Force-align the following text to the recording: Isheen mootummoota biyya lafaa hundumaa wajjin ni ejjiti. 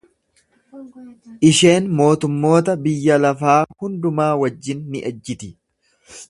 Isheen 1.49 1.89
mootummoota 1.99 2.75
biyya 2.87 3.19
lafaa 3.27 3.59
hundumaa 3.85 4.31
wajjin 4.45 4.83
ni 4.97 5.05
ejjiti. 5.13 5.53